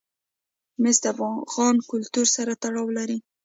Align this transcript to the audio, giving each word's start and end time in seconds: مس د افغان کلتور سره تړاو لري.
مس 0.81 0.97
د 1.03 1.05
افغان 1.13 1.75
کلتور 1.91 2.27
سره 2.35 2.51
تړاو 2.63 2.87
لري. 2.97 3.17